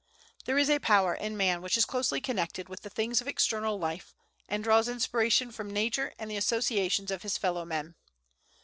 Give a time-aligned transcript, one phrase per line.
[0.45, 3.77] There is a power in man which is closely connected with the things of external
[3.77, 4.15] life,
[4.49, 7.93] and draws inspiration from nature and the associations of his fellow men.